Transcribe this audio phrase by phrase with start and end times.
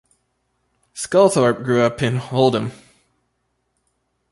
[0.95, 2.71] Sculthorpe grew up in Oldham.